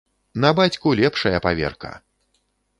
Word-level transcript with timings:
На 0.45 0.49
бацьку 0.59 0.93
лепшая 1.01 1.37
паверка. 1.45 1.95